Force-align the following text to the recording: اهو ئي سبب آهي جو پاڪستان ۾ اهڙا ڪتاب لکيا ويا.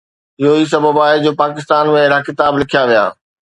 اهو 0.41 0.53
ئي 0.59 0.65
سبب 0.73 0.95
آهي 1.05 1.19
جو 1.25 1.31
پاڪستان 1.43 1.83
۾ 1.99 2.01
اهڙا 2.01 2.19
ڪتاب 2.29 2.51
لکيا 2.63 2.81
ويا. 2.89 3.05